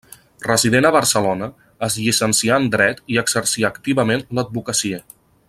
[0.45, 1.49] Resident a Barcelona,
[1.89, 5.05] es llicencià en dret i exercí activament l'advocacia.